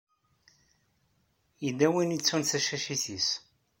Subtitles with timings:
[1.63, 3.27] Yella win i yettun tacacit-is.